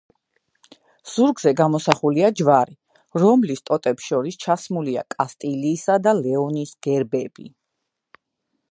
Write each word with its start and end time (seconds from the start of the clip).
ზურგზე 1.15 1.51
გამოსახულია 1.59 2.31
ჯვარი, 2.41 2.73
რომლის 3.25 3.61
ტოტებს 3.71 4.09
შორის 4.13 4.41
ჩასმულია 4.47 5.05
კასტილიისა 5.17 6.01
და 6.09 6.17
ლეონის 6.25 6.75
გერბები. 6.89 7.49